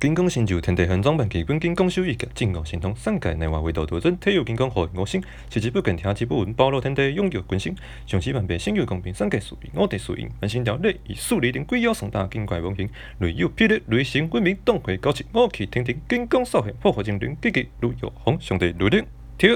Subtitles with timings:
[0.00, 7.76] 金刚神就天地玄装本纪本金刚修一格金刚神通三界内外为道独尊，体有金刚何我心，持之不更听之不闻，包罗天地永有群心，
[8.06, 19.04] 上师万变心有公平，三界殊变我地殊应，万心条内以数理定归妖送达金怪文形雷有霹雳雷神威名，洞回高起我去听听金刚扫现破获精灵，积极如玉皇，上帝如灵，
[19.36, 19.50] 跳。